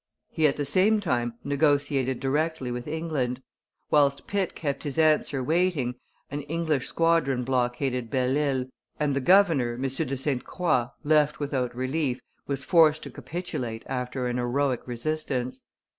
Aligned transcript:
He 0.31 0.47
at 0.47 0.55
the 0.55 0.65
same 0.65 0.99
time 0.99 1.35
negotiated 1.43 2.19
directly 2.19 2.71
with 2.71 2.87
England. 2.87 3.39
Whilst 3.91 4.25
Pitt 4.25 4.55
kept 4.55 4.81
his 4.81 4.97
answer 4.97 5.43
waiting, 5.43 5.93
an 6.31 6.41
English 6.41 6.87
squadron 6.87 7.43
blockaded 7.43 8.09
Belle 8.09 8.35
Isle, 8.35 8.65
and 8.99 9.15
the 9.15 9.19
governor, 9.21 9.73
M. 9.75 9.83
de 9.83 10.17
Sainte 10.17 10.43
Croix, 10.43 10.87
left 11.03 11.39
without 11.39 11.75
relief, 11.75 12.19
was 12.47 12.65
forced 12.65 13.03
to 13.03 13.11
capitulate 13.11 13.83
after 13.85 14.25
an 14.25 14.37
heroic 14.37 14.87
resistance. 14.87 15.61